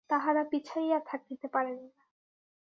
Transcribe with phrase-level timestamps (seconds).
[0.09, 2.01] তাঁহারা পিছাইয়া থাকিতে পারেন না।